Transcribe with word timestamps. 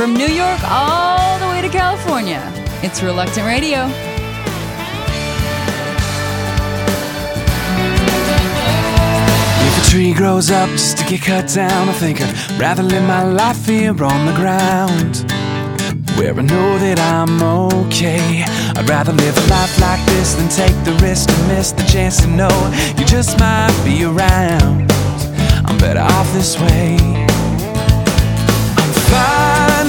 From 0.00 0.14
New 0.14 0.28
York 0.28 0.60
all 0.64 1.38
the 1.40 1.46
way 1.48 1.60
to 1.60 1.68
California, 1.68 2.40
it's 2.82 3.02
Reluctant 3.02 3.44
Radio. 3.44 3.84
If 9.66 9.86
a 9.86 9.90
tree 9.90 10.14
grows 10.14 10.50
up 10.50 10.70
just 10.70 10.96
to 10.96 11.04
get 11.04 11.20
cut 11.20 11.52
down, 11.54 11.90
I 11.90 11.92
think 11.92 12.22
I'd 12.22 12.58
rather 12.58 12.82
live 12.82 13.06
my 13.06 13.24
life 13.24 13.66
here 13.66 13.90
on 14.02 14.24
the 14.24 14.32
ground. 14.32 15.30
Where 16.16 16.32
I 16.32 16.40
know 16.40 16.78
that 16.78 16.98
I'm 16.98 17.42
okay. 17.82 18.42
I'd 18.76 18.88
rather 18.88 19.12
live 19.12 19.36
a 19.36 19.46
life 19.50 19.78
like 19.82 20.02
this 20.06 20.32
than 20.32 20.48
take 20.48 20.82
the 20.86 20.98
risk 21.04 21.28
and 21.28 21.48
miss 21.48 21.72
the 21.72 21.82
chance 21.82 22.22
to 22.22 22.26
know 22.26 22.72
you 22.96 23.04
just 23.04 23.38
might 23.38 23.78
be 23.84 24.04
around. 24.04 24.90
I'm 25.66 25.76
better 25.76 26.00
off 26.00 26.32
this 26.32 26.58
way. 26.58 27.29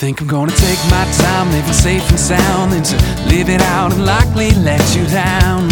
think 0.00 0.22
I'm 0.22 0.28
gonna 0.28 0.50
take 0.52 0.78
my 0.88 1.04
time, 1.20 1.52
living 1.52 1.74
safe 1.74 2.08
and 2.08 2.18
sound, 2.18 2.72
than 2.72 2.82
to 2.82 2.96
live 3.28 3.50
it 3.50 3.60
out 3.60 3.92
and 3.92 4.06
likely 4.06 4.50
let 4.52 4.80
you 4.96 5.04
down 5.08 5.70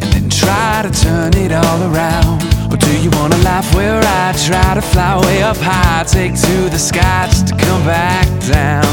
and 0.00 0.08
then 0.12 0.28
try 0.28 0.82
to 0.84 0.90
turn 0.92 1.32
it 1.32 1.50
all 1.50 1.80
around? 1.88 2.42
Or 2.70 2.76
do 2.76 2.92
you 3.00 3.08
want 3.16 3.32
a 3.32 3.38
life 3.38 3.74
where 3.74 3.98
I 4.04 4.34
try 4.44 4.74
to 4.74 4.82
fly 4.82 5.18
way 5.24 5.42
up 5.42 5.56
high, 5.56 6.04
take 6.04 6.34
to 6.34 6.68
the 6.68 6.78
sky 6.78 7.24
just 7.30 7.48
to 7.48 7.56
come 7.56 7.82
back 7.86 8.28
down? 8.44 8.92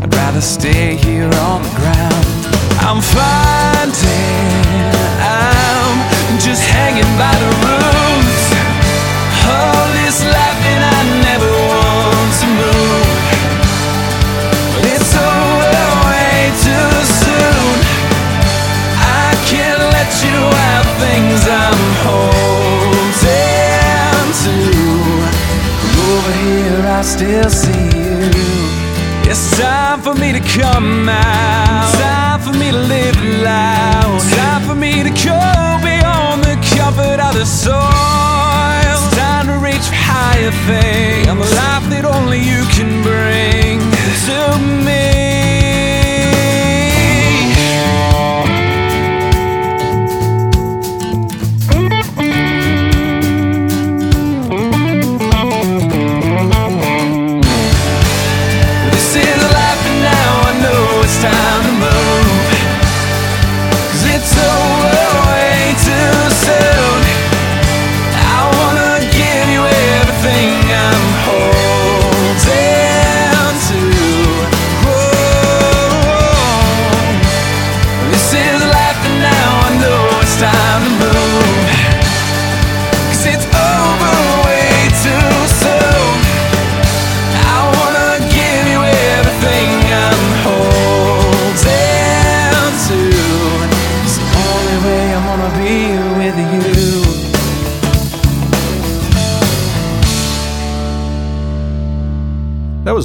I'd 0.00 0.14
rather 0.14 0.40
stay 0.40 0.94
here 0.94 1.32
on 1.50 1.64
the 1.66 1.74
ground. 1.74 2.24
I'm 2.86 3.02
finding 3.02 4.44
I'm 5.18 6.38
just 6.38 6.62
hanging 6.62 7.10
by 7.18 7.34
the 7.42 7.50
roots 7.66 8.46
of 9.42 9.90
this 9.98 10.22
life, 10.22 10.43
still 27.04 27.50
see 27.50 27.84
you. 27.98 28.30
It's 29.30 29.58
time 29.58 30.00
for 30.00 30.14
me 30.14 30.32
to 30.32 30.40
come 30.40 31.08
out. 31.08 31.92
Time 31.92 32.40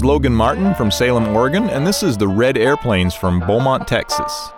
Logan 0.09 0.33
Martin 0.33 0.73
from 0.73 0.89
Salem, 0.89 1.27
Oregon, 1.35 1.69
and 1.69 1.85
this 1.85 2.01
is 2.01 2.17
the 2.17 2.27
Red 2.27 2.57
Airplanes 2.57 3.13
from 3.13 3.39
Beaumont, 3.41 3.87
Texas. 3.87 4.49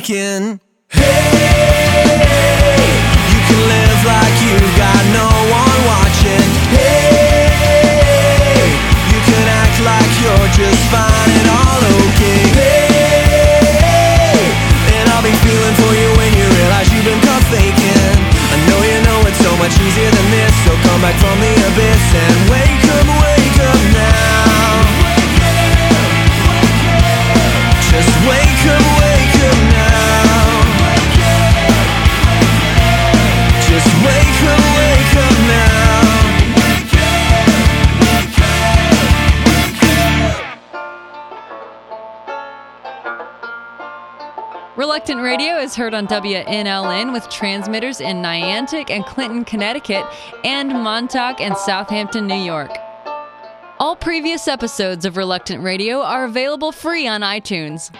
weekend. 0.00 0.39
is 45.70 45.76
heard 45.76 45.94
on 45.94 46.08
WNLN 46.08 47.12
with 47.12 47.28
transmitters 47.28 48.00
in 48.00 48.16
Niantic 48.16 48.90
and 48.90 49.06
Clinton, 49.06 49.44
Connecticut, 49.44 50.04
and 50.42 50.68
Montauk 50.70 51.40
and 51.40 51.56
Southampton, 51.56 52.26
New 52.26 52.34
York. 52.34 52.76
All 53.78 53.94
previous 53.94 54.48
episodes 54.48 55.04
of 55.04 55.16
Reluctant 55.16 55.62
Radio 55.62 56.00
are 56.00 56.24
available 56.24 56.72
free 56.72 57.06
on 57.06 57.20
iTunes. 57.20 57.94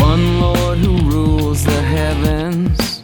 One 0.00 0.40
Lord 0.40 0.78
who 0.78 0.96
rules 1.08 1.64
the 1.64 1.80
heavens, 1.80 3.02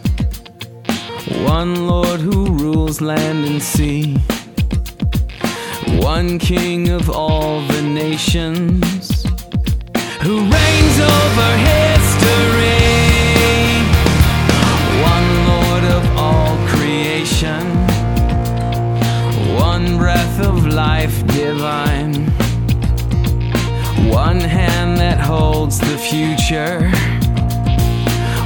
one 1.46 1.86
Lord 1.86 2.18
who 2.18 2.46
rules 2.56 3.00
land 3.00 3.44
and 3.44 3.62
sea 3.62 4.16
one 5.98 6.38
king 6.38 6.88
of 6.90 7.08
all 7.10 7.60
the 7.68 7.82
nations 7.82 9.24
who 10.22 10.38
reigns 10.40 10.98
over 11.00 11.50
history, 11.72 12.76
one 15.02 15.28
Lord 15.52 15.84
of 15.84 16.04
all 16.16 16.56
creation, 16.68 17.64
one 19.56 19.96
breath 19.96 20.40
of 20.40 20.66
life 20.66 21.26
divine, 21.28 22.14
one 24.10 24.40
hand 24.40 24.98
that 24.98 25.18
holds 25.20 25.78
the 25.78 25.96
future, 25.96 26.80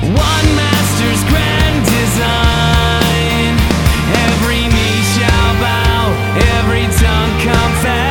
one 0.03 0.49
master's 0.61 1.23
grand 1.31 1.85
design. 1.97 3.55
Every 4.27 4.63
knee 4.75 5.03
shall 5.15 5.53
bow, 5.61 6.01
every 6.59 6.87
time 6.99 7.10
come. 7.43 8.10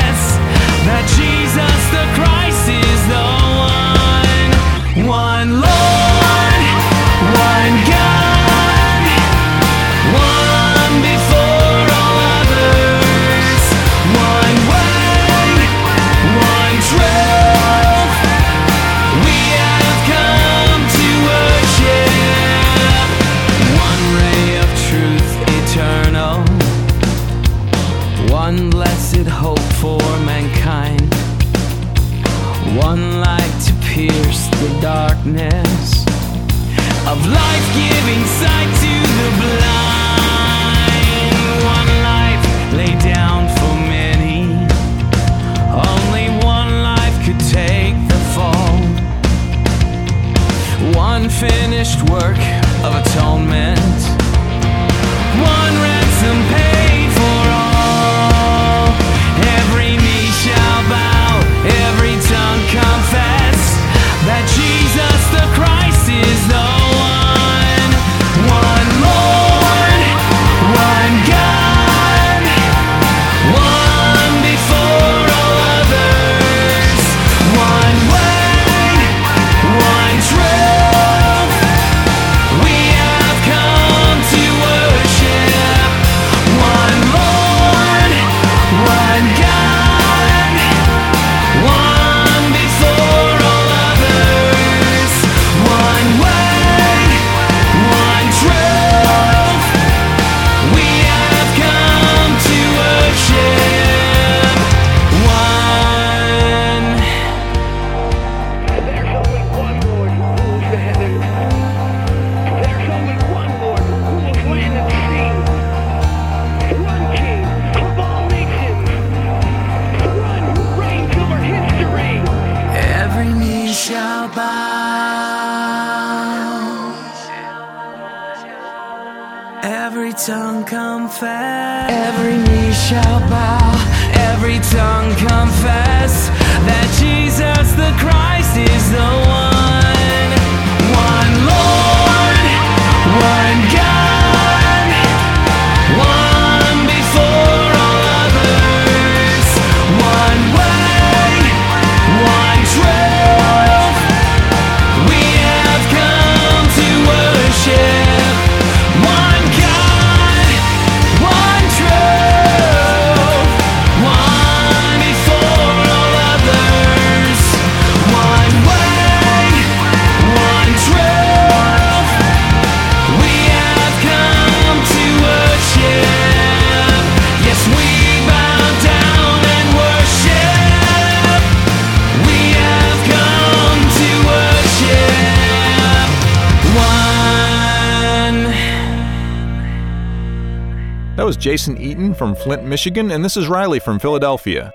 From 192.20 192.36
Flint, 192.36 192.66
Michigan, 192.66 193.12
and 193.12 193.24
this 193.24 193.38
is 193.38 193.48
Riley 193.48 193.80
from 193.80 193.98
Philadelphia. 193.98 194.74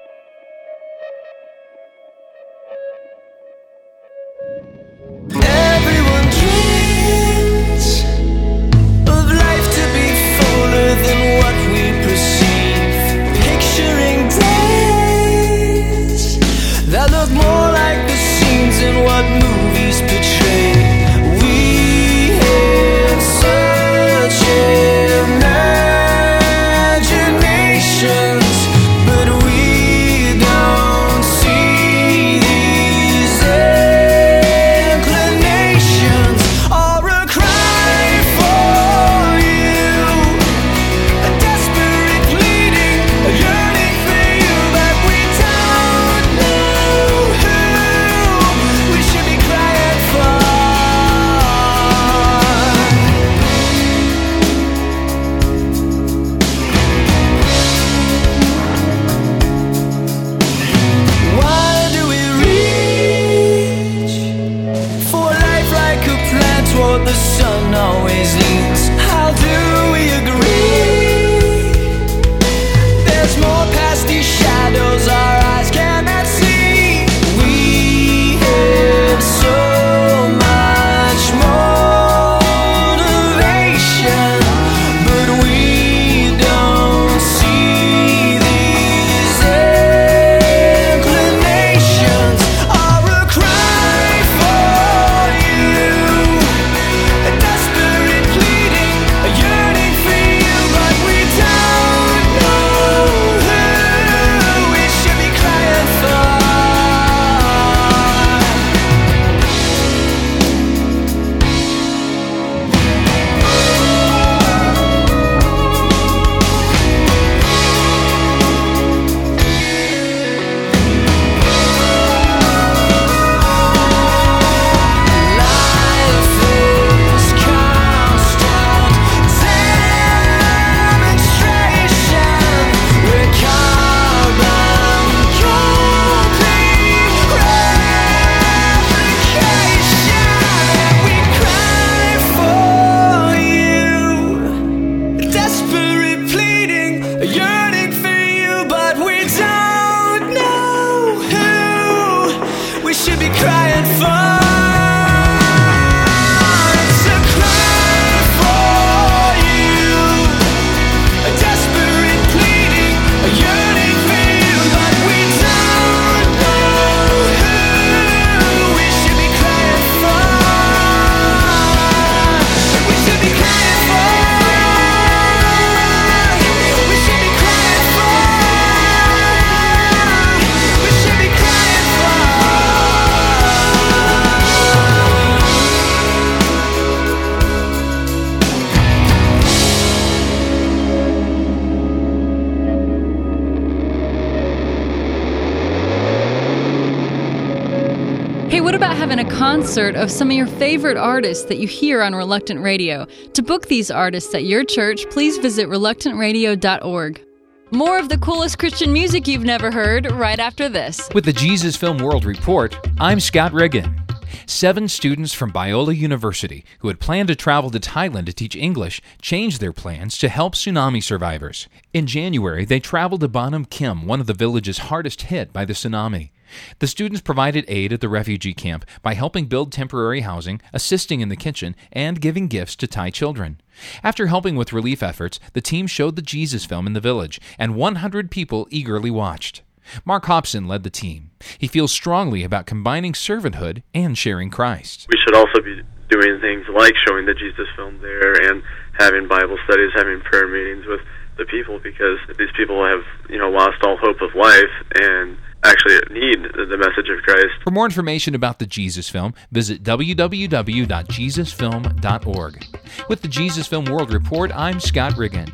Concert 199.64 199.96
of 199.96 200.10
some 200.10 200.28
of 200.28 200.36
your 200.36 200.46
favorite 200.46 200.98
artists 200.98 201.46
that 201.46 201.56
you 201.56 201.66
hear 201.66 202.02
on 202.02 202.14
Reluctant 202.14 202.60
Radio? 202.60 203.06
To 203.32 203.42
book 203.42 203.66
these 203.66 203.90
artists 203.90 204.34
at 204.34 204.44
your 204.44 204.62
church, 204.62 205.08
please 205.08 205.38
visit 205.38 205.70
reluctantradio.org. 205.70 207.24
More 207.70 207.98
of 207.98 208.10
the 208.10 208.18
coolest 208.18 208.58
Christian 208.58 208.92
music 208.92 209.26
you've 209.26 209.42
never 209.42 209.70
heard 209.70 210.12
right 210.12 210.38
after 210.38 210.68
this. 210.68 211.08
With 211.14 211.24
the 211.24 211.32
Jesus 211.32 211.76
Film 211.76 211.96
World 211.96 212.26
Report, 212.26 212.78
I'm 212.98 213.18
Scott 213.20 213.54
Regan. 213.54 214.02
Seven 214.44 214.86
students 214.86 215.32
from 215.32 215.50
Biola 215.50 215.96
University 215.96 216.62
who 216.80 216.88
had 216.88 217.00
planned 217.00 217.28
to 217.28 217.34
travel 217.34 217.70
to 217.70 217.80
Thailand 217.80 218.26
to 218.26 218.34
teach 218.34 218.54
English 218.54 219.00
changed 219.22 219.62
their 219.62 219.72
plans 219.72 220.18
to 220.18 220.28
help 220.28 220.54
tsunami 220.54 221.02
survivors. 221.02 221.68
In 221.94 222.06
January, 222.06 222.66
they 222.66 222.80
traveled 222.80 223.22
to 223.22 223.28
Ban 223.28 223.52
Nam 223.52 223.64
Khem, 223.64 224.06
one 224.06 224.20
of 224.20 224.26
the 224.26 224.34
villages 224.34 224.76
hardest 224.76 225.22
hit 225.22 225.54
by 225.54 225.64
the 225.64 225.72
tsunami. 225.72 226.32
The 226.78 226.86
students 226.86 227.20
provided 227.20 227.64
aid 227.68 227.92
at 227.92 228.00
the 228.00 228.08
refugee 228.08 228.54
camp 228.54 228.84
by 229.02 229.14
helping 229.14 229.46
build 229.46 229.72
temporary 229.72 230.20
housing, 230.20 230.60
assisting 230.72 231.20
in 231.20 231.28
the 231.28 231.36
kitchen, 231.36 231.74
and 231.92 232.20
giving 232.20 232.48
gifts 232.48 232.76
to 232.76 232.86
Thai 232.86 233.10
children. 233.10 233.60
After 234.02 234.26
helping 234.26 234.56
with 234.56 234.72
relief 234.72 235.02
efforts, 235.02 235.40
the 235.52 235.60
team 235.60 235.86
showed 235.86 236.16
the 236.16 236.22
Jesus 236.22 236.64
film 236.64 236.86
in 236.86 236.92
the 236.92 237.00
village, 237.00 237.40
and 237.58 237.76
100 237.76 238.30
people 238.30 238.68
eagerly 238.70 239.10
watched. 239.10 239.62
Mark 240.04 240.24
Hobson 240.26 240.66
led 240.66 240.82
the 240.82 240.90
team. 240.90 241.30
He 241.58 241.68
feels 241.68 241.92
strongly 241.92 242.42
about 242.42 242.66
combining 242.66 243.12
servanthood 243.12 243.82
and 243.92 244.16
sharing 244.16 244.50
Christ. 244.50 245.06
we 245.10 245.18
should 245.18 245.34
also 245.34 245.60
be 245.60 245.82
doing 246.10 246.40
things 246.40 246.66
like 246.72 246.94
showing 247.06 247.26
the 247.26 247.34
Jesus 247.34 247.66
film 247.76 247.98
there 248.00 248.32
and 248.50 248.62
having 248.98 249.28
Bible 249.28 249.58
studies, 249.64 249.90
having 249.94 250.20
prayer 250.20 250.48
meetings 250.48 250.86
with 250.86 251.00
the 251.36 251.44
people 251.46 251.80
because 251.80 252.18
these 252.38 252.52
people 252.56 252.84
have, 252.84 253.02
you 253.28 253.38
know, 253.38 253.50
lost 253.50 253.82
all 253.82 253.96
hope 253.96 254.20
of 254.20 254.34
life 254.34 254.70
and 254.94 255.36
actually 255.64 255.94
need 256.10 256.42
the 256.42 256.76
message 256.76 257.08
of 257.10 257.22
Christ. 257.22 257.54
For 257.62 257.70
more 257.70 257.86
information 257.86 258.34
about 258.34 258.58
the 258.58 258.66
Jesus 258.66 259.08
Film, 259.08 259.32
visit 259.50 259.82
www.jesusfilm.org. 259.82 262.66
With 263.08 263.22
the 263.22 263.28
Jesus 263.28 263.66
Film 263.66 263.86
World 263.86 264.12
Report, 264.12 264.52
I'm 264.54 264.78
Scott 264.80 265.16
Riggin. 265.16 265.50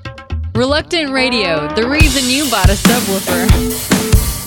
Reluctant 0.55 1.13
Radio, 1.13 1.73
the 1.75 1.89
reason 1.89 2.29
you 2.29 2.51
bought 2.51 2.69
a 2.69 2.73
subwoofer. 2.73 4.40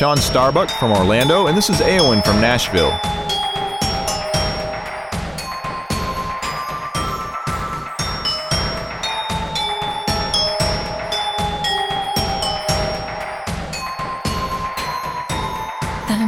Sean 0.00 0.16
Starbuck 0.16 0.70
from 0.70 0.92
Orlando, 0.92 1.46
and 1.48 1.54
this 1.54 1.68
is 1.68 1.76
Aowen 1.80 2.24
from 2.24 2.40
Nashville. 2.40 2.98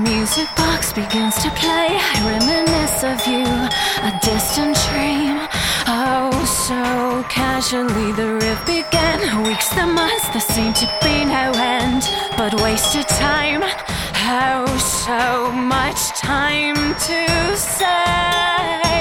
music 0.00 0.48
box 0.56 0.92
begins 0.92 1.36
to 1.36 1.48
play. 1.52 1.88
I 1.98 2.18
reminisce 2.26 3.02
of 3.04 3.26
you, 3.26 3.46
a 4.04 4.12
distant 4.20 4.76
dream. 4.90 5.48
Oh, 5.86 6.30
so 6.44 7.01
Casually 7.28 8.12
the 8.12 8.34
riff 8.34 8.66
began. 8.66 9.44
Weeks, 9.44 9.68
the 9.74 9.86
months, 9.86 10.28
there 10.30 10.40
seemed 10.40 10.76
to 10.76 10.86
be 11.02 11.24
no 11.24 11.52
end. 11.56 12.08
But 12.36 12.54
wasted 12.62 13.06
time, 13.08 13.62
oh, 13.62 14.66
so 14.78 15.52
much 15.52 16.00
time 16.18 16.76
to 16.76 17.56
say. 17.56 18.91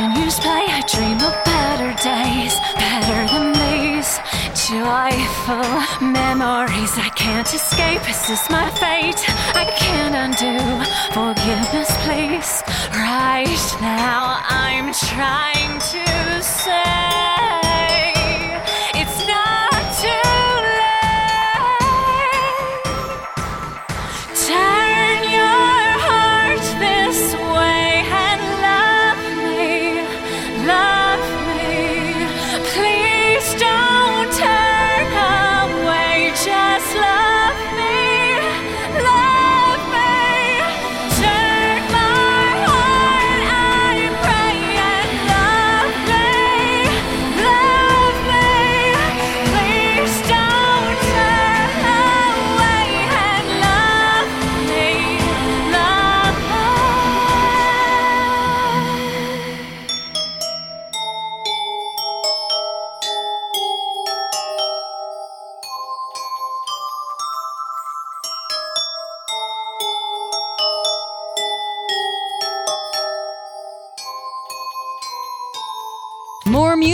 Ten 0.00 0.12
play, 0.14 0.64
I 0.66 0.80
dream 0.88 1.20
of 1.20 1.36
better 1.44 1.92
days, 2.00 2.54
better 2.80 3.20
than 3.32 3.52
these. 3.52 4.16
Joyful 4.66 5.76
memories 6.00 6.96
I 6.96 7.10
can't 7.14 7.46
escape. 7.46 8.00
This 8.08 8.30
is 8.30 8.40
my 8.48 8.70
fate. 8.80 9.20
I 9.54 9.66
can't 9.76 10.16
undo. 10.24 10.56
Forgiveness, 11.12 11.90
please. 12.06 12.62
Right 12.96 13.76
now, 13.82 14.40
I'm 14.48 14.90
trying 14.94 15.78
to 15.92 16.42
say. 16.42 17.49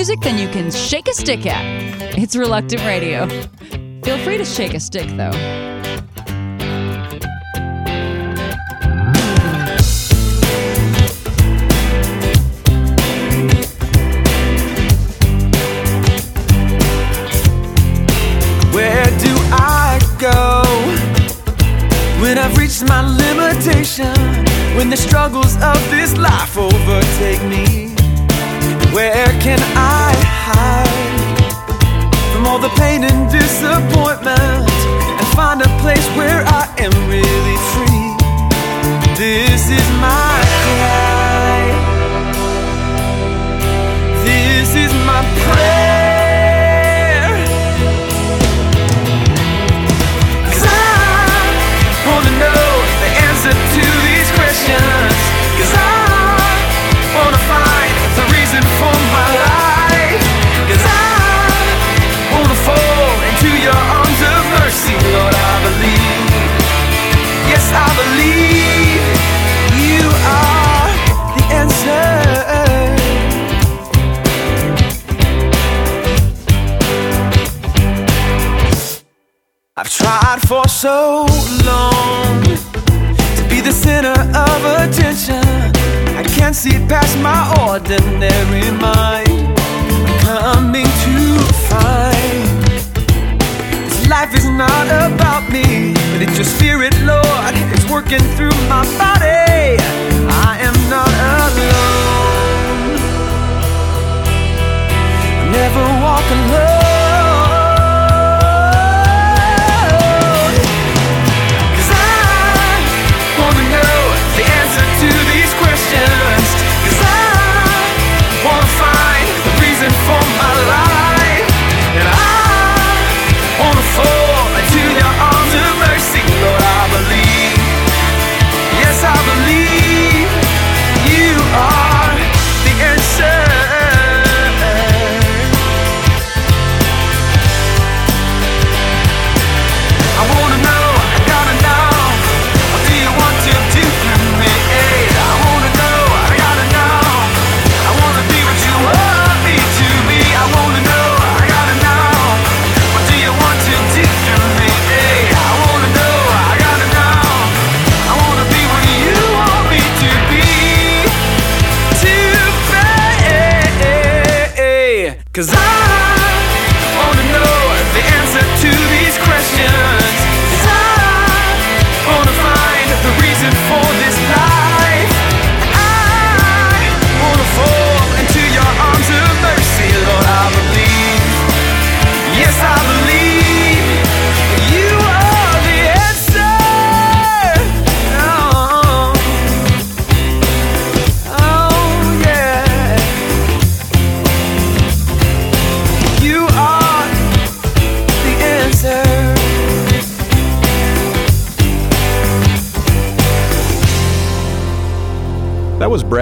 Music 0.06 0.20
than 0.20 0.38
you 0.38 0.48
can 0.50 0.70
shake 0.70 1.08
a 1.08 1.12
stick 1.12 1.46
at. 1.46 1.64
It's 2.16 2.36
Reluctant 2.36 2.80
Radio. 2.82 3.26
Feel 4.04 4.18
free 4.18 4.38
to 4.38 4.44
shake 4.44 4.72
a 4.72 4.78
stick, 4.78 5.08
though. 5.16 5.32
Where 18.70 19.10
do 19.18 19.34
I 19.50 19.98
go 20.20 20.62
when 22.22 22.38
I've 22.38 22.56
reached 22.56 22.84
my 22.86 23.02
limitation? 23.02 24.14
When 24.76 24.88
the 24.88 24.96
struggles 24.96 25.56
of 25.56 25.90
this 25.90 26.16
life 26.16 26.56
overtake 26.56 27.42
me? 27.42 27.85
Where 28.96 29.28
can 29.44 29.60
I 29.76 30.08
hide 30.24 30.88
from 32.32 32.46
all 32.46 32.58
the 32.58 32.72
pain 32.80 33.04
and 33.04 33.30
disappointment 33.30 34.40
and 34.40 35.26
find 35.36 35.60
a 35.60 35.68
place 35.84 36.06
where 36.16 36.40
I 36.48 36.64
am 36.78 36.94
really 37.04 37.58
free? 37.76 38.08
This 39.20 39.68
is 39.68 39.86
my 40.00 40.35
I've 79.78 79.90
tried 79.90 80.40
for 80.48 80.66
so 80.68 81.26
long 81.66 82.42
to 82.42 83.42
be 83.50 83.60
the 83.60 83.72
center 83.72 84.18
of 84.18 84.64
attention. 84.80 85.44
I 86.16 86.22
can't 86.34 86.56
see 86.56 86.78
past 86.88 87.18
my 87.18 87.44
ordinary 87.68 88.70
mind. 88.70 89.28
I'm 89.28 90.18
coming 90.24 90.86
to 90.86 91.16
find 91.68 92.64
this 93.84 94.08
life 94.08 94.34
is 94.34 94.48
not 94.48 94.86
about 94.86 95.52
me, 95.52 95.92
but 95.92 96.22
it's 96.22 96.36
your 96.38 96.46
spirit, 96.46 96.98
Lord. 97.02 97.52
It's 97.74 97.84
working 97.90 98.24
through 98.34 98.56
my 98.72 98.82
body. 98.96 99.76
I 100.48 100.56
am 100.68 100.76
not 100.88 101.12
alone. 101.52 102.96
I 105.36 105.50
never 105.52 105.84
walk 106.00 106.24
alone. 106.32 106.85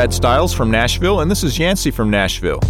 Brad 0.05 0.13
Stiles 0.13 0.53
from 0.53 0.71
Nashville, 0.71 1.21
and 1.21 1.31
this 1.31 1.43
is 1.43 1.59
Yancey 1.59 1.91
from 1.91 2.11
Nashville. 2.11 2.61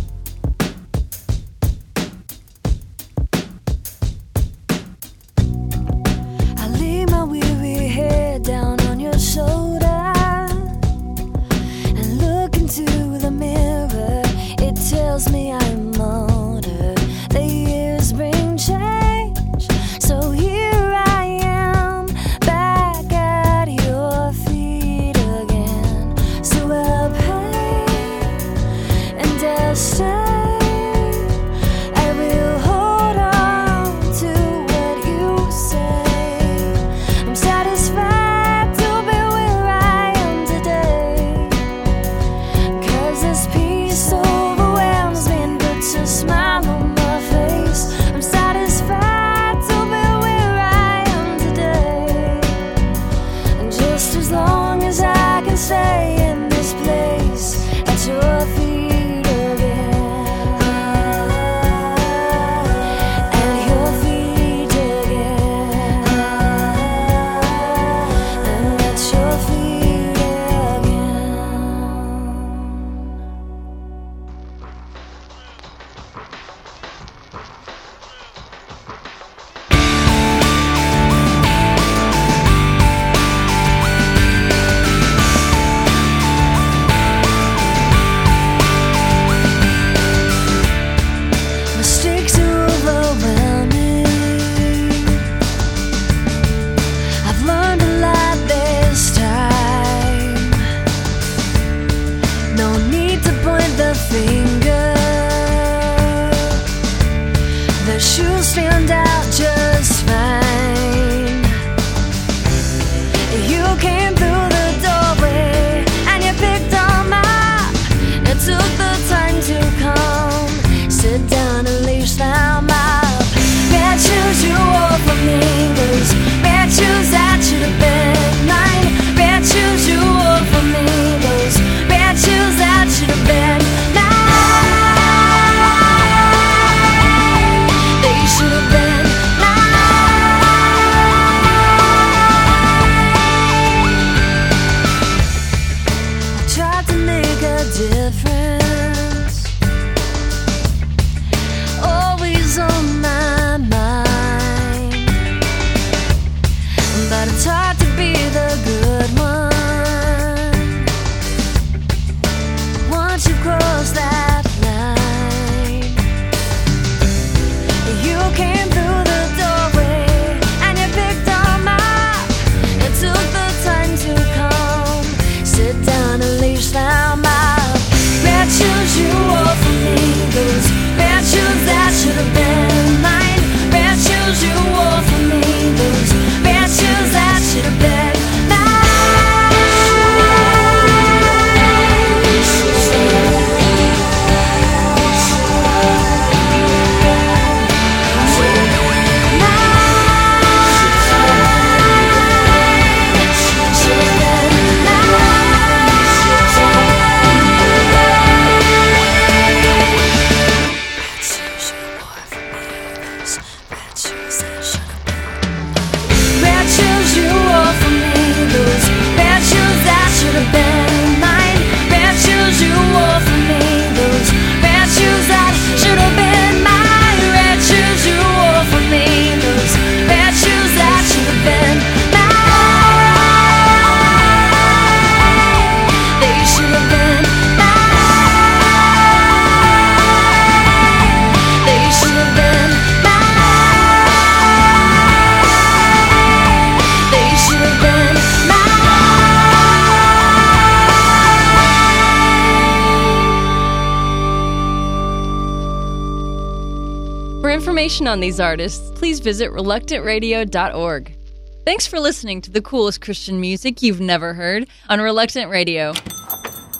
Information 257.94 258.08
on 258.08 258.18
these 258.18 258.40
artists, 258.40 258.90
please 258.98 259.20
visit 259.20 259.52
reluctantradio.org. 259.52 261.16
Thanks 261.64 261.86
for 261.86 262.00
listening 262.00 262.40
to 262.42 262.50
the 262.50 262.60
coolest 262.60 263.00
Christian 263.00 263.40
music 263.40 263.82
you've 263.82 264.00
never 264.00 264.34
heard 264.34 264.66
on 264.88 265.00
Reluctant 265.00 265.48
Radio. 265.48 265.94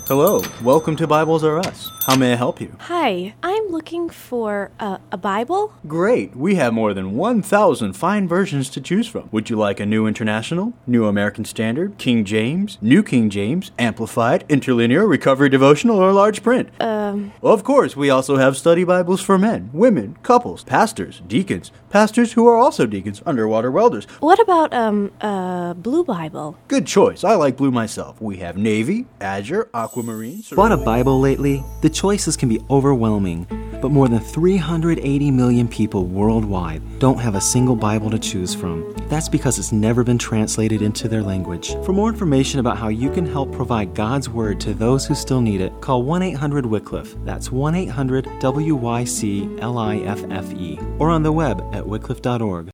Hello, 0.07 0.42
welcome 0.62 0.96
to 0.96 1.07
Bibles 1.07 1.44
Are 1.44 1.59
Us. 1.59 1.88
How 2.07 2.16
may 2.16 2.35
I 2.35 2.37
help 2.37 2.61
you? 2.61 2.77
Hi, 2.81 3.35
I'm 3.42 3.68
looking 3.68 4.11
for 4.11 4.70
a, 4.79 4.98
a 5.12 5.16
Bible. 5.16 5.72
Great, 5.87 6.37
we 6.37 6.57
have 6.57 6.74
more 6.74 6.92
than 6.92 7.16
1,000 7.16 7.94
fine 7.94 8.29
versions 8.29 8.68
to 8.70 8.83
choose 8.83 9.07
from. 9.07 9.31
Would 9.33 9.48
you 9.48 9.57
like 9.57 9.81
a 9.81 9.87
New 9.87 10.07
International, 10.07 10.74
New 10.87 11.07
American 11.07 11.46
Standard, 11.46 11.96
King 11.96 12.27
James, 12.27 12.77
New 12.83 13.03
King 13.03 13.31
James, 13.31 13.70
Amplified, 13.79 14.44
Interlinear, 14.50 15.07
Recovery 15.07 15.48
Devotional, 15.48 15.98
or 15.98 16.12
large 16.12 16.42
print? 16.42 16.68
Um, 16.81 17.04
Of 17.42 17.64
course, 17.64 17.96
we 17.96 18.11
also 18.11 18.37
have 18.37 18.57
study 18.57 18.85
Bibles 18.85 19.20
for 19.20 19.38
men, 19.38 19.70
women, 19.72 20.16
couples, 20.22 20.64
pastors, 20.64 21.22
deacons, 21.27 21.70
pastors 21.94 22.33
who 22.33 22.44
are 22.48 22.57
also 22.57 22.87
deacons, 22.87 23.22
underwater 23.24 23.70
welders. 23.70 24.04
what 24.18 24.40
about 24.40 24.74
um 24.74 25.12
a 25.20 25.76
Blue 25.78 26.02
Bible? 26.02 26.59
Good 26.66 26.87
choice, 26.88 27.22
I 27.22 27.37
like 27.37 27.57
blue 27.57 27.70
myself. 27.70 28.20
We 28.20 28.38
have 28.38 28.57
Navy, 28.57 29.07
Azure, 29.20 29.68
Aquamarine. 29.72 30.42
Bought 30.57 30.72
a 30.72 30.76
Bible 30.76 31.20
lately? 31.20 31.62
The 31.83 31.90
choices 31.90 32.37
can 32.37 32.48
be 32.48 32.61
overwhelming, 32.68 33.46
but 33.80 33.92
more 33.92 34.09
than 34.09 34.18
380 34.18 35.30
million 35.30 35.68
people 35.68 36.07
worldwide 36.07 36.83
don't 36.98 37.18
have 37.18 37.37
a 37.37 37.40
single 37.40 37.76
Bible 37.76 38.11
to 38.11 38.18
choose 38.18 38.54
from. 38.54 38.92
That's 39.09 39.28
because 39.28 39.59
it's 39.59 39.72
never 39.72 40.02
been 40.02 40.18
translated 40.18 40.80
into 40.80 41.07
their 41.07 41.22
language. 41.22 41.74
For 41.85 41.92
more 41.92 42.09
information 42.09 42.59
about 42.61 42.78
how 42.78 42.88
you 42.88 43.11
can 43.11 43.26
help 43.26 43.52
provide 43.52 43.94
God's 43.94 44.28
Word 44.28 44.59
to 44.61 44.74
those 44.74 45.07
who 45.07 45.14
still 45.14 45.40
need 45.40 45.61
it, 45.61 45.72
call 45.80 46.02
1 46.02 46.22
800 46.22 46.66
Wycliffe. 46.66 47.14
That's 47.24 47.52
1 47.52 47.74
800 47.74 48.26
W 48.40 48.74
Y 48.74 49.04
C 49.04 49.48
L 49.61 49.78
I 49.78 49.98
F 49.98 50.24
F 50.30 50.52
E. 50.54 50.78
Or 50.98 51.11
on 51.11 51.22
the 51.22 51.30
web 51.30 51.62
at 51.74 51.84
wycliffe.org. 51.85 52.62